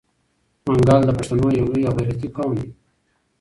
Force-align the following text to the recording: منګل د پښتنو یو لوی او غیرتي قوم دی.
منګل 0.65 1.01
د 1.05 1.09
پښتنو 1.17 1.47
یو 1.59 1.67
لوی 1.71 1.83
او 1.87 1.93
غیرتي 1.97 2.27
قوم 2.35 2.51
دی. 2.59 2.67